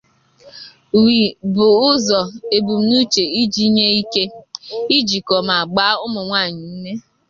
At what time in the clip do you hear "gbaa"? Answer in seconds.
5.71-5.95